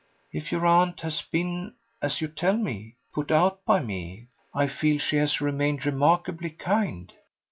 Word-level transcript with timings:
"If 0.31 0.51
your 0.51 0.65
aunt 0.65 1.01
has 1.01 1.21
been, 1.21 1.75
as 2.01 2.21
you 2.21 2.27
tell 2.27 2.57
me, 2.57 2.95
put 3.13 3.29
out 3.31 3.63
by 3.65 3.83
me, 3.83 4.25
I 4.51 4.65
feel 4.65 4.97
she 4.97 5.17
has 5.17 5.41
remained 5.41 5.85
remarkably 5.85 6.49
kind." 6.49 7.13